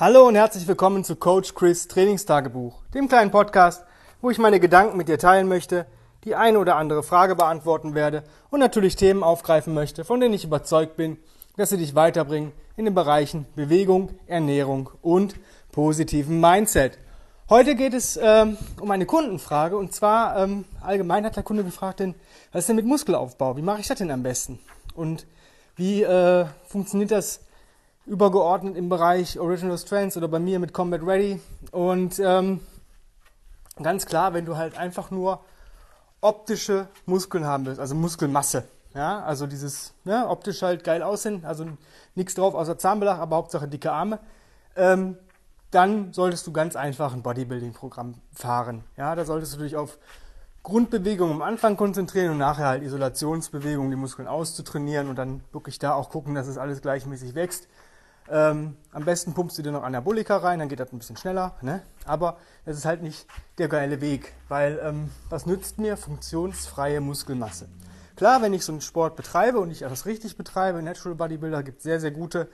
[0.00, 3.84] Hallo und herzlich willkommen zu Coach Chris Trainingstagebuch, dem kleinen Podcast,
[4.22, 5.84] wo ich meine Gedanken mit dir teilen möchte,
[6.24, 10.44] die eine oder andere Frage beantworten werde und natürlich Themen aufgreifen möchte, von denen ich
[10.44, 11.18] überzeugt bin,
[11.58, 15.34] dass sie dich weiterbringen in den Bereichen Bewegung, Ernährung und
[15.70, 16.96] positiven Mindset.
[17.50, 22.00] Heute geht es ähm, um eine Kundenfrage und zwar ähm, allgemein hat der Kunde gefragt,
[22.00, 22.14] denn,
[22.52, 23.54] was ist denn mit Muskelaufbau?
[23.58, 24.60] Wie mache ich das denn am besten?
[24.94, 25.26] Und
[25.76, 27.40] wie äh, funktioniert das
[28.06, 31.40] übergeordnet im Bereich Original Strengths oder bei mir mit Combat Ready.
[31.72, 32.60] Und ähm,
[33.82, 35.40] ganz klar, wenn du halt einfach nur
[36.20, 38.64] optische Muskeln haben willst, also Muskelmasse,
[38.94, 41.66] ja, also dieses ne, optisch halt geil aussehen, also
[42.14, 44.18] nichts drauf außer Zahnbelach, aber Hauptsache dicke Arme,
[44.76, 45.16] ähm,
[45.70, 48.82] dann solltest du ganz einfach ein Bodybuilding-Programm fahren.
[48.96, 49.98] Ja, da solltest du dich auf
[50.62, 55.94] Grundbewegungen am Anfang konzentrieren und nachher halt Isolationsbewegungen, die Muskeln auszutrainieren und dann wirklich da
[55.94, 57.68] auch gucken, dass es alles gleichmäßig wächst.
[58.30, 61.56] Ähm, am besten pumpst du dir noch Anabolika rein, dann geht das ein bisschen schneller.
[61.62, 61.82] Ne?
[62.04, 63.26] Aber das ist halt nicht
[63.58, 67.68] der geile Weg, weil ähm, was nützt mir funktionsfreie Muskelmasse?
[68.16, 71.82] Klar, wenn ich so einen Sport betreibe und ich das richtig betreibe, Natural Bodybuilder gibt
[71.82, 72.48] sehr, sehr gute,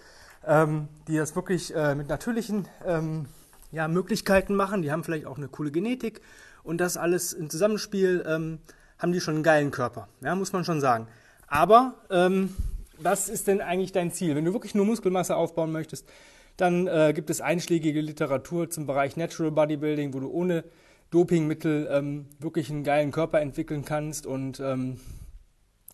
[0.46, 3.26] ähm, die das wirklich äh, mit natürlichen ähm,
[3.72, 4.82] ja, Möglichkeiten machen.
[4.82, 6.20] Die haben vielleicht auch eine coole Genetik
[6.62, 8.60] und das alles im Zusammenspiel ähm,
[8.98, 11.08] haben die schon einen geilen Körper, ja, muss man schon sagen.
[11.48, 12.54] Aber ähm,
[12.98, 14.34] was ist denn eigentlich dein Ziel?
[14.34, 16.08] Wenn du wirklich nur Muskelmasse aufbauen möchtest,
[16.56, 20.64] dann äh, gibt es einschlägige Literatur zum Bereich Natural Bodybuilding, wo du ohne
[21.10, 24.98] Dopingmittel ähm, wirklich einen geilen Körper entwickeln kannst und ähm,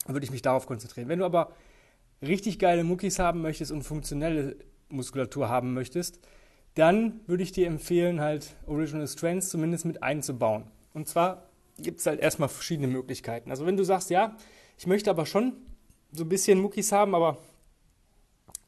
[0.06, 1.08] würde ich mich darauf konzentrieren.
[1.08, 1.52] Wenn du aber
[2.22, 4.56] richtig geile Muckis haben möchtest und funktionelle
[4.88, 6.20] Muskulatur haben möchtest,
[6.74, 10.64] dann würde ich dir empfehlen, halt Original Strengths zumindest mit einzubauen.
[10.94, 13.50] Und zwar gibt es halt erstmal verschiedene Möglichkeiten.
[13.50, 14.36] Also wenn du sagst, ja,
[14.78, 15.54] ich möchte aber schon
[16.12, 17.38] so ein bisschen Muckis haben, aber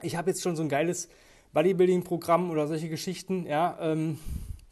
[0.03, 1.09] ich habe jetzt schon so ein geiles
[1.53, 4.19] Bodybuilding-Programm oder solche Geschichten, ja, ähm,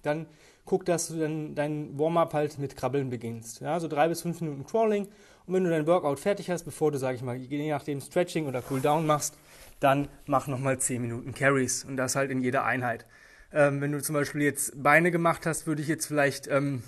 [0.03, 0.27] dann
[0.65, 3.61] guck, dass du dann dein Warm-up halt mit Krabbeln beginnst.
[3.61, 5.09] Ja, so drei bis fünf Minuten Crawling.
[5.47, 8.47] Und wenn du dein Workout fertig hast, bevor du, sag ich mal, je nachdem Stretching
[8.47, 9.37] oder Cooldown machst,
[9.81, 13.07] dann mach nochmal zehn Minuten Carries und das halt in jeder Einheit.
[13.53, 16.83] Ähm, wenn du zum Beispiel jetzt Beine gemacht hast, würde ich jetzt vielleicht ähm,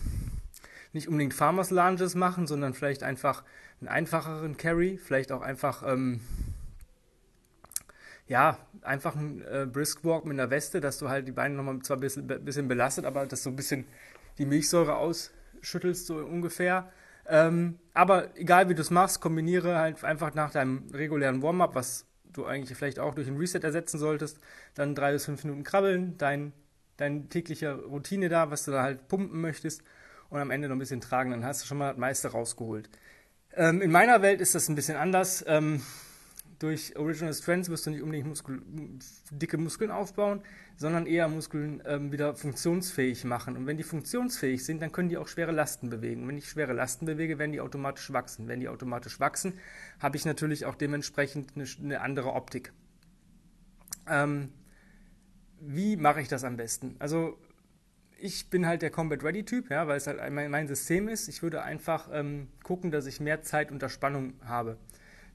[0.94, 3.42] nicht unbedingt Farmers Lunges machen, sondern vielleicht einfach
[3.80, 6.20] einen einfacheren Carry, vielleicht auch einfach, ähm,
[8.26, 11.80] ja, einfach ein äh, Brisk Walk mit einer Weste, dass du halt die Beine nochmal
[11.80, 13.86] zwar ein bisschen, bisschen belastet, aber dass so ein bisschen
[14.38, 16.90] die Milchsäure ausschüttelst, so ungefähr.
[17.26, 22.06] Ähm, aber egal wie du es machst, kombiniere halt einfach nach deinem regulären Warm-up, was
[22.32, 24.38] du eigentlich vielleicht auch durch ein Reset ersetzen solltest,
[24.74, 26.52] dann drei bis fünf Minuten krabbeln, dein,
[26.96, 29.82] deine tägliche Routine da, was du da halt pumpen möchtest
[30.34, 32.88] und am Ende noch ein bisschen tragen, dann hast du schon mal das meiste rausgeholt.
[33.54, 35.44] Ähm, in meiner Welt ist das ein bisschen anders.
[35.46, 35.82] Ähm,
[36.58, 38.62] durch Original Strengths wirst du nicht unbedingt Muskel,
[39.30, 40.42] dicke Muskeln aufbauen,
[40.76, 43.56] sondern eher Muskeln ähm, wieder funktionsfähig machen.
[43.56, 46.22] Und wenn die funktionsfähig sind, dann können die auch schwere Lasten bewegen.
[46.22, 48.48] Und wenn ich schwere Lasten bewege, werden die automatisch wachsen.
[48.48, 49.54] Wenn die automatisch wachsen,
[50.00, 52.72] habe ich natürlich auch dementsprechend eine, eine andere Optik.
[54.08, 54.52] Ähm,
[55.60, 56.96] wie mache ich das am besten?
[56.98, 57.38] Also
[58.18, 61.28] ich bin halt der Combat Ready Typ, ja, weil es halt mein, mein System ist.
[61.28, 64.78] Ich würde einfach ähm, gucken, dass ich mehr Zeit unter Spannung habe.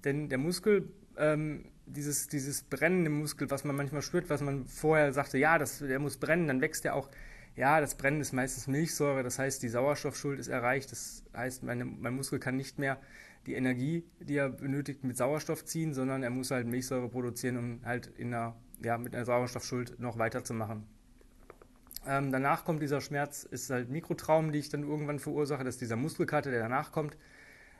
[0.03, 5.11] Denn der Muskel, ähm, dieses, dieses brennende Muskel, was man manchmal spürt, was man vorher
[5.13, 7.09] sagte, ja, das, der muss brennen, dann wächst der auch.
[7.55, 10.91] Ja, das Brennen ist meistens Milchsäure, das heißt, die Sauerstoffschuld ist erreicht.
[10.91, 12.99] Das heißt, meine, mein Muskel kann nicht mehr
[13.47, 17.81] die Energie, die er benötigt, mit Sauerstoff ziehen, sondern er muss halt Milchsäure produzieren, um
[17.83, 20.85] halt in einer, ja, mit einer Sauerstoffschuld noch weiterzumachen.
[22.09, 25.63] Ähm, danach kommt dieser Schmerz, ist halt Mikrotraum, die ich dann irgendwann verursache.
[25.63, 27.15] Das ist dieser Muskelkater, der danach kommt,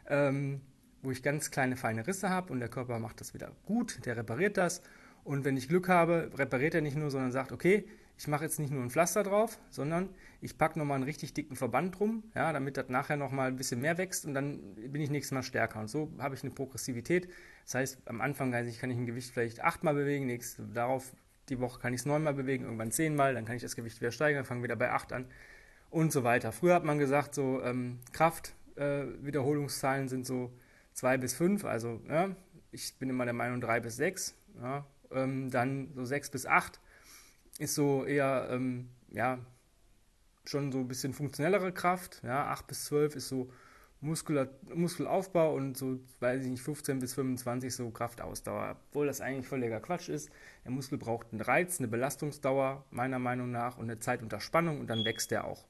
[0.08, 0.62] ähm,
[1.02, 4.18] wo ich ganz kleine, feine Risse habe und der Körper macht das wieder gut, der
[4.18, 4.84] repariert das.
[5.24, 7.88] Und wenn ich Glück habe, repariert er nicht nur, sondern sagt, okay,
[8.20, 10.10] ich mache jetzt nicht nur ein Pflaster drauf, sondern
[10.42, 13.82] ich packe nochmal einen richtig dicken Verband drum, ja, damit das nachher nochmal ein bisschen
[13.82, 15.80] mehr wächst und dann bin ich nächstes Mal stärker.
[15.80, 17.30] Und so habe ich eine Progressivität.
[17.66, 21.16] Das heißt, am Anfang kann ich ein Gewicht vielleicht achtmal bewegen, nächst, darauf
[21.50, 24.12] die Woche kann ich es neunmal bewegen, irgendwann zehnmal, dann kann ich das Gewicht wieder
[24.12, 25.26] steigern, fange wieder bei acht an
[25.90, 26.52] und so weiter.
[26.52, 30.52] Früher hat man gesagt, so ähm, Kraft-Wiederholungszahlen äh, sind so
[30.94, 32.36] zwei bis fünf, also ja,
[32.72, 34.36] ich bin immer der Meinung drei bis sechs.
[34.62, 36.80] Ja, ähm, dann so sechs bis acht
[37.58, 39.40] ist so eher ähm, ja,
[40.46, 42.22] schon so ein bisschen funktionellere Kraft.
[42.24, 43.52] Ja, acht bis zwölf ist so
[44.02, 48.78] Muskel, Muskelaufbau und so, weiß ich nicht, 15 bis 25 so Kraftausdauer.
[48.90, 50.30] Obwohl das eigentlich völliger Quatsch ist.
[50.64, 54.80] Der Muskel braucht einen Reiz, eine Belastungsdauer, meiner Meinung nach, und eine Zeit unter Spannung
[54.80, 55.66] und dann wächst er auch.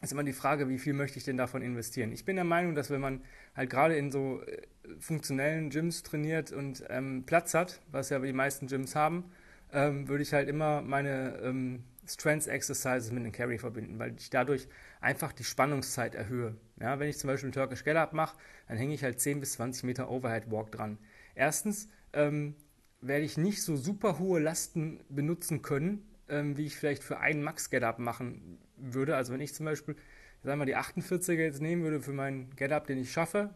[0.00, 2.12] ist immer die Frage, wie viel möchte ich denn davon investieren?
[2.12, 3.22] Ich bin der Meinung, dass wenn man
[3.56, 4.62] halt gerade in so äh,
[5.00, 9.24] funktionellen Gyms trainiert und ähm, Platz hat, was ja die meisten Gyms haben,
[9.72, 14.30] ähm, würde ich halt immer meine ähm, Strength Exercises mit einem Carry verbinden, weil ich
[14.30, 14.68] dadurch
[15.00, 16.56] einfach die Spannungszeit erhöhe.
[16.80, 18.36] Ja, wenn ich zum Beispiel einen Turkish Get-Up mache,
[18.68, 20.98] dann hänge ich halt 10 bis 20 Meter Overhead Walk dran.
[21.34, 22.56] Erstens ähm,
[23.00, 27.42] werde ich nicht so super hohe Lasten benutzen können, ähm, wie ich vielleicht für einen
[27.42, 29.16] Max Get-Up machen würde.
[29.16, 29.96] Also wenn ich zum Beispiel,
[30.42, 33.54] sagen wir die 48er jetzt nehmen würde für meinen Get-Up, den ich schaffe,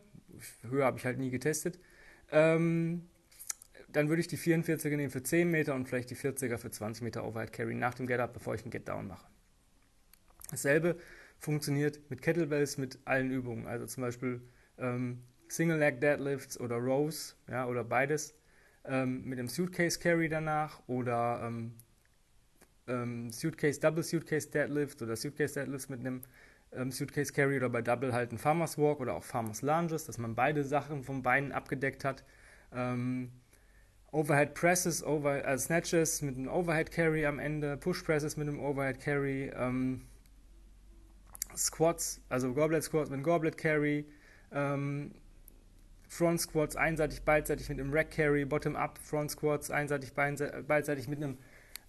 [0.69, 1.79] höher habe ich halt nie getestet,
[2.31, 3.09] ähm,
[3.97, 7.03] dann würde ich die 44er nehmen für 10 Meter und vielleicht die 40er für 20
[7.03, 9.27] Meter Overhead Carry nach dem Get Up, bevor ich einen Get Down mache.
[10.51, 10.99] Dasselbe
[11.39, 13.67] funktioniert mit Kettlebells, mit allen Übungen.
[13.67, 14.43] Also zum Beispiel
[14.77, 18.35] ähm, Single Leg Deadlifts oder Rows, ja, oder beides.
[18.85, 21.73] Ähm, mit dem Suitcase Carry danach oder ähm,
[22.89, 26.21] ähm, Suitcase Double Suitcase Deadlift oder Suitcase Deadlifts mit einem
[26.73, 30.19] ähm, Suitcase Carry oder bei Double halt ein Farmers Walk oder auch Farmers Lunges, dass
[30.19, 32.25] man beide Sachen vom Beinen abgedeckt hat.
[32.73, 33.33] Ähm,
[34.17, 38.61] Overhead Presses, over, äh, Snatches mit einem Overhead Carry am Ende, Push Presses mit einem
[38.61, 40.07] Overhead Carry, ähm,
[41.55, 44.07] Squats, also Goblet Squats mit einem Goblet Carry,
[44.53, 45.13] ähm,
[46.09, 51.23] Front Squats einseitig, beidseitig mit einem Rack Carry, Bottom Up Front Squats einseitig, beidseitig mit
[51.23, 51.37] einem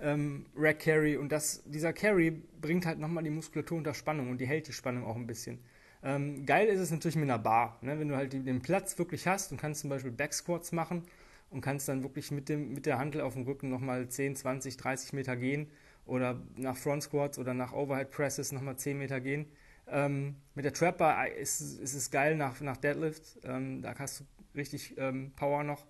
[0.02, 4.42] ähm, Rack Carry und das, dieser Carry bringt halt nochmal die Muskulatur unter Spannung und
[4.42, 5.60] die hält die Spannung auch ein bisschen.
[6.04, 7.98] Ähm, geil ist es natürlich mit einer Bar, ne?
[7.98, 11.04] wenn du halt den Platz wirklich hast und kannst zum Beispiel Back Squats machen
[11.50, 14.78] und kannst dann wirklich mit, dem, mit der Handel auf dem Rücken nochmal 10, 20,
[14.78, 15.70] 30 Meter gehen
[16.06, 19.48] oder nach Front Squats oder nach Overhead Presses nochmal 10 Meter gehen.
[19.88, 24.22] Ähm, mit der Trap Bar ist, ist es geil nach, nach Deadlift, ähm, da hast
[24.22, 25.86] du richtig ähm, Power noch.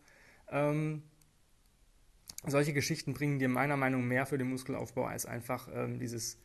[0.49, 1.03] Ähm,
[2.45, 6.39] solche Geschichten bringen dir meiner Meinung nach mehr für den Muskelaufbau als einfach ähm, dieses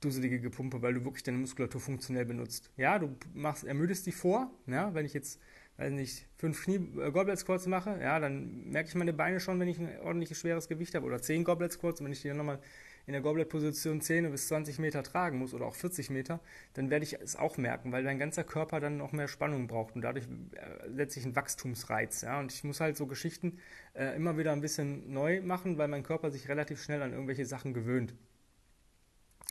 [0.00, 2.70] dusselige Gepumpe, weil du wirklich deine Muskulatur funktionell benutzt.
[2.76, 5.40] Ja, du machst, ermüdest die vor, ja, wenn ich jetzt
[5.76, 9.58] weiß nicht, fünf Knie äh, Goblet Squats mache, ja, dann merke ich meine Beine schon,
[9.60, 11.06] wenn ich ein ordentliches schweres Gewicht habe.
[11.06, 12.60] Oder zehn Goblet Squats, und wenn ich die dann nochmal
[13.06, 16.40] in der Goblet-Position 10 bis 20 Meter tragen muss oder auch 40 Meter,
[16.74, 19.96] dann werde ich es auch merken, weil dein ganzer Körper dann noch mehr Spannung braucht
[19.96, 22.22] und dadurch äh, setze ich einen Wachstumsreiz.
[22.22, 22.38] Ja?
[22.38, 23.58] Und ich muss halt so Geschichten
[23.94, 27.46] äh, immer wieder ein bisschen neu machen, weil mein Körper sich relativ schnell an irgendwelche
[27.46, 28.14] Sachen gewöhnt.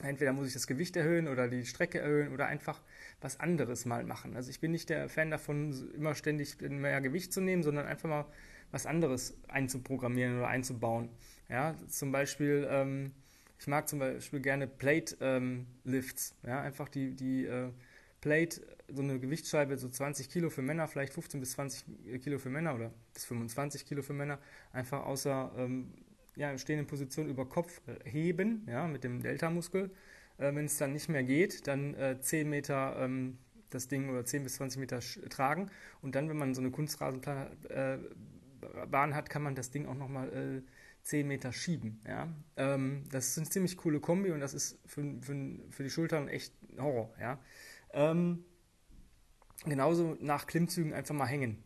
[0.03, 2.81] Entweder muss ich das Gewicht erhöhen oder die Strecke erhöhen oder einfach
[3.21, 4.35] was anderes mal machen.
[4.35, 8.09] Also ich bin nicht der Fan davon, immer ständig mehr Gewicht zu nehmen, sondern einfach
[8.09, 8.25] mal
[8.71, 11.09] was anderes einzuprogrammieren oder einzubauen.
[11.49, 13.11] Ja, zum Beispiel, ähm,
[13.59, 16.35] ich mag zum Beispiel gerne Plate ähm, Lifts.
[16.43, 17.69] Ja, einfach die, die äh,
[18.21, 22.49] Plate, so eine Gewichtsscheibe, so 20 Kilo für Männer, vielleicht 15 bis 20 Kilo für
[22.49, 24.39] Männer oder bis 25 Kilo für Männer,
[24.71, 25.93] einfach außer ähm,
[26.41, 29.91] ja, stehenden Position über Kopf heben, ja, mit dem Delta-Muskel.
[30.39, 33.37] Äh, Wenn es dann nicht mehr geht, dann äh, 10 Meter ähm,
[33.69, 34.99] das Ding oder 10 bis 20 Meter
[35.29, 35.69] tragen.
[36.01, 40.33] Und dann, wenn man so eine Kunstrasenbahn äh, hat, kann man das Ding auch nochmal
[40.33, 40.61] äh,
[41.03, 42.01] 10 Meter schieben.
[42.07, 42.27] Ja?
[42.57, 46.27] Ähm, das ist eine ziemlich coole Kombi und das ist für, für, für die Schultern
[46.27, 47.13] echt ein Horror.
[47.19, 47.39] Ja?
[47.93, 48.43] Ähm,
[49.63, 51.63] genauso nach Klimmzügen einfach mal hängen.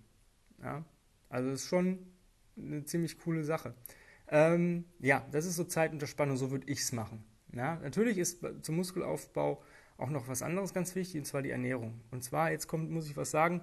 [0.62, 0.84] Ja?
[1.30, 2.00] Also das ist schon
[2.58, 3.74] eine ziemlich coole Sache.
[4.30, 7.24] Ähm, ja, das ist so Zeit unter Spannung, so würde ich es machen.
[7.54, 9.62] Ja, natürlich ist zum Muskelaufbau
[9.98, 12.02] auch noch was anderes ganz wichtig, und zwar die Ernährung.
[12.12, 13.62] Und zwar, jetzt kommt, muss ich was sagen,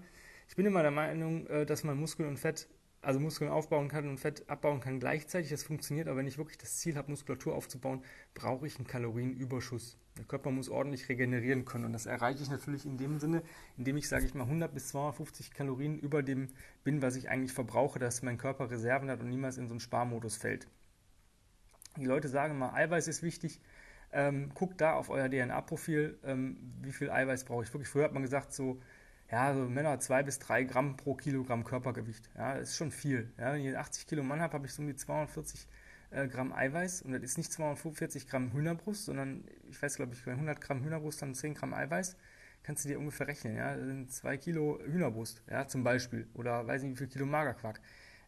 [0.49, 2.69] ich bin immer der Meinung, äh, dass man Muskeln und Fett
[3.03, 5.51] also Muskeln aufbauen kann und Fett abbauen kann gleichzeitig.
[5.51, 8.05] Das funktioniert, aber wenn ich wirklich das Ziel habe, Muskulatur aufzubauen,
[8.35, 9.99] brauche ich einen Kalorienüberschuss.
[10.19, 13.43] Der Körper muss ordentlich regenerieren können und das erreiche ich natürlich in dem Sinne,
[13.79, 16.49] indem ich, sage ich mal, 100 bis 250 Kalorien über dem
[16.85, 19.81] bin, was ich eigentlich verbrauche, dass mein Körper Reserven hat und niemals in so einen
[19.81, 20.69] Sparmodus fällt.
[21.97, 23.61] Die Leute sagen immer, Eiweiß ist wichtig.
[24.13, 27.73] Ähm, guckt da auf euer DNA-Profil, ähm, wie viel Eiweiß brauche ich.
[27.73, 28.79] Wirklich, früher hat man gesagt, so
[29.33, 32.29] ja, so Männer zwei bis drei Gramm pro Kilogramm Körpergewicht.
[32.37, 33.33] Ja, das ist schon viel.
[33.39, 35.67] Ja, wenn ich 80 Kilo Mann habe, habe ich so um die 240
[36.13, 40.25] äh, Gramm Eiweiß und das ist nicht 240 Gramm Hühnerbrust, sondern ich weiß, glaube ich,
[40.25, 42.17] bei 100 Gramm Hühnerbrust dann 10 Gramm Eiweiß.
[42.63, 46.65] Kannst du dir ungefähr rechnen, ja, das sind zwei Kilo Hühnerbrust, ja, zum Beispiel, oder
[46.67, 47.81] weiß nicht, wie viel Kilo Magerquark.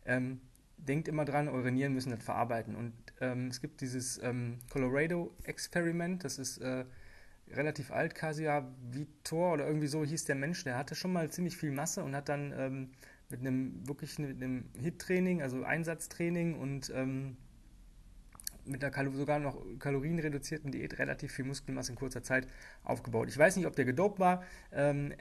[0.07, 0.41] Ähm,
[0.77, 2.75] denkt immer dran, eure Nieren müssen das verarbeiten.
[2.75, 6.85] Und ähm, es gibt dieses ähm, Colorado-Experiment, das ist äh,
[7.53, 11.57] relativ alt, Kasia Vitor oder irgendwie so hieß der Mensch, der hatte schon mal ziemlich
[11.57, 12.91] viel Masse und hat dann ähm,
[13.31, 17.37] mit einem wirklich mit einem HIT-Training, also Einsatztraining und ähm,
[18.67, 22.47] mit einer Kalo sogar noch kalorienreduzierten Diät relativ viel Muskelmasse in kurzer Zeit
[22.83, 23.29] aufgebaut.
[23.29, 24.43] Ich weiß nicht, ob der gedopt war.
[24.73, 25.13] Ähm,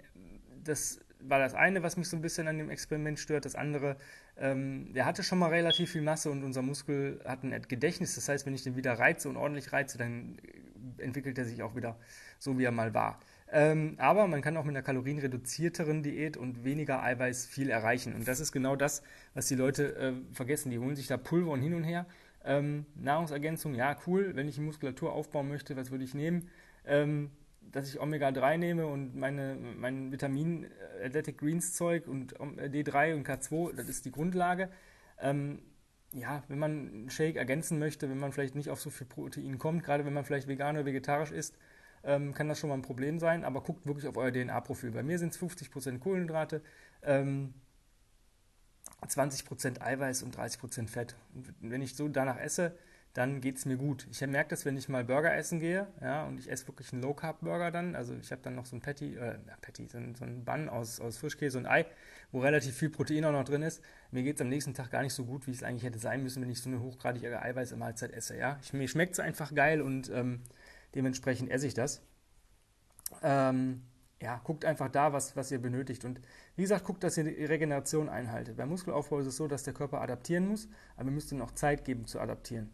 [0.63, 3.45] das war das eine, was mich so ein bisschen an dem Experiment stört.
[3.45, 3.97] Das andere,
[4.37, 8.15] ähm, der hatte schon mal relativ viel Masse und unser Muskel hat ein Gedächtnis.
[8.15, 10.37] Das heißt, wenn ich den wieder reize und ordentlich reize, dann
[10.97, 11.97] entwickelt er sich auch wieder
[12.39, 13.19] so, wie er mal war.
[13.51, 18.15] Ähm, aber man kann auch mit einer kalorienreduzierteren Diät und weniger Eiweiß viel erreichen.
[18.15, 19.03] Und das ist genau das,
[19.35, 20.71] was die Leute äh, vergessen.
[20.71, 22.05] Die holen sich da Pulver und hin und her.
[22.45, 24.35] Ähm, Nahrungsergänzung, ja, cool.
[24.35, 26.49] Wenn ich Muskulatur aufbauen möchte, was würde ich nehmen?
[26.85, 27.31] Ähm,
[27.71, 33.15] dass ich Omega-3 nehme und meine, mein Vitamin äh, Athletic Greens Zeug und äh, D3
[33.15, 34.69] und K2, das ist die Grundlage.
[35.19, 35.59] Ähm,
[36.11, 39.57] ja, wenn man einen Shake ergänzen möchte, wenn man vielleicht nicht auf so viel Protein
[39.57, 41.57] kommt, gerade wenn man vielleicht vegan oder vegetarisch ist,
[42.03, 44.91] ähm, kann das schon mal ein Problem sein, aber guckt wirklich auf euer DNA-Profil.
[44.91, 46.61] Bei mir sind es 50% Kohlenhydrate,
[47.01, 47.53] ähm,
[49.05, 51.15] 20% Eiweiß und 30% Fett.
[51.61, 52.75] Wenn ich so danach esse,
[53.13, 54.07] dann geht es mir gut.
[54.09, 57.03] Ich merke das, wenn ich mal Burger essen gehe, ja, und ich esse wirklich einen
[57.03, 60.25] Low-Carb-Burger dann, also ich habe dann noch so ein Patty, äh, Patty, so ein, so
[60.25, 61.85] ein Bun aus, aus Frischkäse und Ei,
[62.31, 63.83] wo relativ viel Protein auch noch drin ist.
[64.09, 66.23] Mir geht es am nächsten Tag gar nicht so gut, wie es eigentlich hätte sein
[66.23, 68.57] müssen, wenn ich so eine hochgradige Eiweiße Mahlzeit esse, ja.
[68.63, 70.41] Ich, mir schmeckt es einfach geil und ähm,
[70.95, 72.01] dementsprechend esse ich das.
[73.21, 73.83] Ähm,
[74.23, 76.05] ja, guckt einfach da, was, was ihr benötigt.
[76.05, 76.21] Und
[76.55, 78.55] wie gesagt, guckt, dass ihr die Regeneration einhaltet.
[78.55, 81.51] Beim Muskelaufbau ist es so, dass der Körper adaptieren muss, aber ihr müsst ihm auch
[81.51, 82.69] Zeit geben zu adaptieren.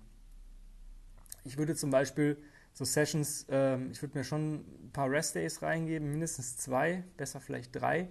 [1.44, 2.38] Ich würde zum Beispiel
[2.74, 7.40] so Sessions, ähm, ich würde mir schon ein paar Rest Days reingeben, mindestens zwei, besser
[7.40, 8.10] vielleicht drei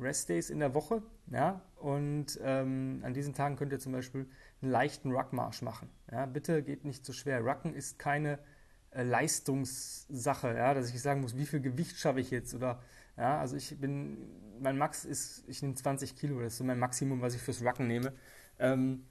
[0.00, 1.00] Rest Days in der Woche.
[1.30, 1.62] Ja?
[1.76, 4.26] Und ähm, an diesen Tagen könnt ihr zum Beispiel
[4.62, 5.88] einen leichten Ruckmarsch machen.
[6.10, 6.26] Ja?
[6.26, 7.40] Bitte geht nicht zu schwer.
[7.40, 8.40] Rucken ist keine
[8.92, 10.74] Leistungssache, ja?
[10.74, 12.82] dass ich sagen muss, wie viel Gewicht schaffe ich jetzt oder
[13.16, 14.16] ja, also ich bin,
[14.60, 17.62] mein Max ist, ich nehme 20 Kilo, das ist so mein Maximum, was ich fürs
[17.62, 18.12] Rucken nehme.
[18.58, 19.04] Ähm,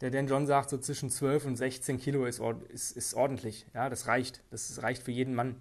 [0.00, 3.66] der Dan John sagt, so zwischen 12 und 16 Kilo ist, ist, ist ordentlich.
[3.72, 4.42] Ja, das reicht.
[4.50, 5.56] Das reicht für jeden Mann.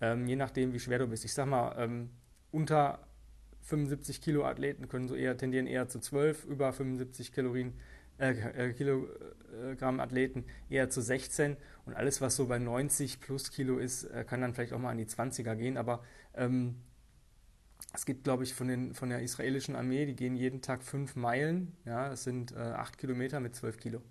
[0.00, 1.24] Ähm, je nachdem, wie schwer du bist.
[1.24, 2.10] Ich sag mal, ähm,
[2.50, 3.06] unter
[3.60, 7.74] 75 Kilo Athleten können so eher tendieren eher zu 12, über 75 Kalorien,
[8.18, 11.56] äh, äh, Kilogramm Athleten eher zu 16
[11.86, 14.90] und alles, was so bei 90 plus Kilo ist, äh, kann dann vielleicht auch mal
[14.90, 16.02] an die 20er gehen, aber
[16.34, 16.76] ähm,
[17.92, 21.16] es gibt, glaube ich, von, den, von der israelischen Armee, die gehen jeden Tag fünf
[21.16, 21.76] Meilen.
[21.84, 24.02] Ja, das sind äh, acht Kilometer mit zwölf Kilo.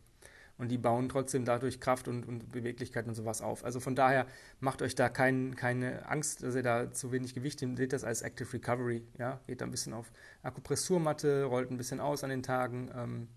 [0.57, 3.65] Und die bauen trotzdem dadurch Kraft und, und Beweglichkeit und sowas auf.
[3.65, 4.27] Also von daher
[4.59, 7.77] macht euch da kein, keine Angst, dass ihr da zu wenig Gewicht nehmt.
[7.77, 9.03] Seht das als Active Recovery.
[9.17, 9.41] Ja?
[9.47, 10.11] Geht da ein bisschen auf
[10.43, 13.27] Akupressurmatte, rollt ein bisschen aus an den Tagen ähm,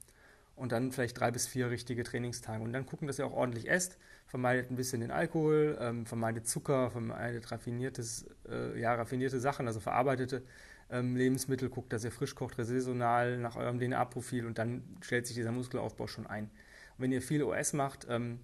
[0.57, 2.63] und dann vielleicht drei bis vier richtige Trainingstage.
[2.63, 6.49] Und dann gucken, dass ihr auch ordentlich esst vermeidet ein bisschen den Alkohol, ähm, vermeidet
[6.49, 10.43] Zucker, vermeidet raffiniertes, äh, ja, raffinierte Sachen, also verarbeitete
[10.91, 15.37] ähm, Lebensmittel, guckt, dass ihr frisch kocht, saisonal nach eurem DNA-Profil und dann stellt sich
[15.37, 16.45] dieser Muskelaufbau schon ein.
[16.45, 18.41] Und wenn ihr viel OS macht, ähm,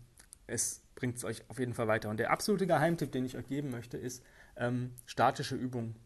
[0.47, 2.11] es bringt es euch auf jeden Fall weiter.
[2.11, 4.23] Und der absolute Geheimtipp, den ich euch geben möchte, ist
[4.57, 5.97] ähm, statische Übung,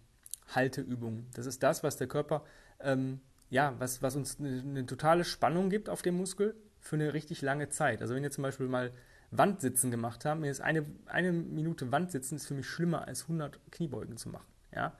[0.54, 1.26] Halteübung.
[1.34, 2.44] Das ist das, was der Körper,
[2.80, 7.14] ähm, ja, was, was uns eine, eine totale Spannung gibt auf dem Muskel für eine
[7.14, 8.02] richtig lange Zeit.
[8.02, 8.92] Also wenn ihr zum Beispiel mal
[9.30, 10.44] Wandsitzen gemacht haben.
[10.44, 14.46] Ist eine, eine Minute Wandsitzen ist für mich schlimmer als 100 Kniebeugen zu machen.
[14.74, 14.96] Ja?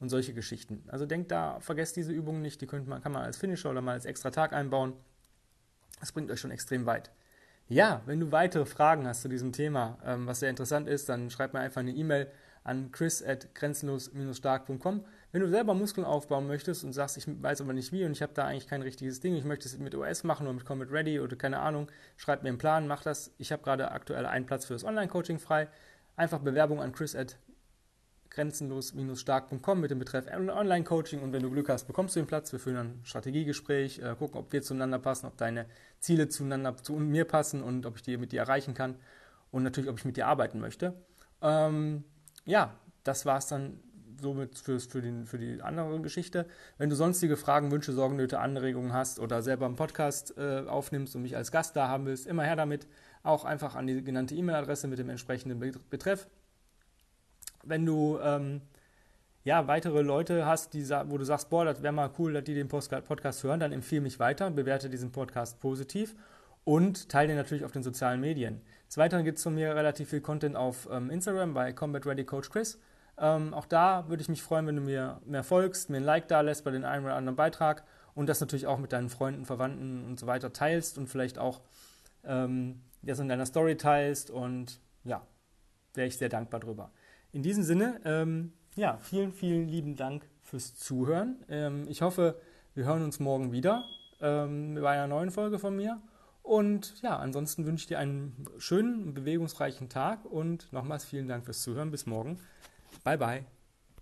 [0.00, 0.84] Und solche Geschichten.
[0.88, 3.80] Also denkt da, vergesst diese Übungen nicht, die könnt man, kann man als Finisher oder
[3.80, 4.94] mal als extra Tag einbauen.
[6.00, 7.10] Das bringt euch schon extrem weit.
[7.68, 11.30] Ja, wenn du weitere Fragen hast zu diesem Thema, ähm, was sehr interessant ist, dann
[11.30, 12.30] schreib mir einfach eine E-Mail
[12.62, 15.04] an chris at grenzenlos-stark.com.
[15.34, 18.22] Wenn du selber Muskeln aufbauen möchtest und sagst, ich weiß aber nicht wie und ich
[18.22, 20.92] habe da eigentlich kein richtiges Ding, ich möchte es mit OS machen oder mit Combat
[20.92, 23.34] Ready oder keine Ahnung, schreib mir einen Plan, mach das.
[23.38, 25.66] Ich habe gerade aktuell einen Platz für das Online-Coaching frei.
[26.14, 27.36] Einfach Bewerbung an chris at
[28.30, 32.52] grenzenlos-stark.com mit dem Betreff Online-Coaching und wenn du Glück hast, bekommst du den Platz.
[32.52, 35.66] Wir führen ein Strategiegespräch, äh, gucken, ob wir zueinander passen, ob deine
[35.98, 39.00] Ziele zueinander zu mir passen und ob ich die mit dir erreichen kann
[39.50, 40.94] und natürlich, ob ich mit dir arbeiten möchte.
[41.42, 42.04] Ähm,
[42.44, 43.80] ja, das war es dann
[44.24, 46.46] somit für, für, den, für die andere Geschichte.
[46.78, 51.14] Wenn du sonstige Fragen, Wünsche, Sorgen, Nöte, Anregungen hast oder selber einen Podcast äh, aufnimmst
[51.14, 52.88] und mich als Gast da haben willst, immer her damit.
[53.22, 56.26] Auch einfach an die genannte E-Mail-Adresse mit dem entsprechenden Betreff.
[57.62, 58.62] Wenn du ähm,
[59.44, 62.54] ja, weitere Leute hast, die, wo du sagst, boah, das wäre mal cool, dass die
[62.54, 66.14] den Podcast hören, dann empfehle mich weiter, bewerte diesen Podcast positiv
[66.64, 68.62] und teile den natürlich auf den sozialen Medien.
[68.88, 72.24] Des Weiteren gibt es von mir relativ viel Content auf ähm, Instagram bei Combat Ready
[72.24, 72.78] Coach Chris.
[73.18, 76.28] Ähm, auch da würde ich mich freuen, wenn du mir mehr folgst, mir ein Like
[76.28, 79.44] da lässt bei den einen oder anderen Beitrag und das natürlich auch mit deinen Freunden,
[79.44, 81.60] Verwandten und so weiter teilst und vielleicht auch
[82.24, 85.26] ähm, das in deiner Story teilst und ja,
[85.94, 86.90] wäre ich sehr dankbar drüber.
[87.32, 91.44] In diesem Sinne, ähm, ja, vielen, vielen lieben Dank fürs Zuhören.
[91.48, 92.40] Ähm, ich hoffe,
[92.74, 93.84] wir hören uns morgen wieder
[94.20, 96.00] ähm, bei einer neuen Folge von mir.
[96.42, 101.62] Und ja, ansonsten wünsche ich dir einen schönen, bewegungsreichen Tag und nochmals vielen Dank fürs
[101.62, 101.90] Zuhören.
[101.90, 102.38] Bis morgen.
[103.04, 103.53] 拜拜。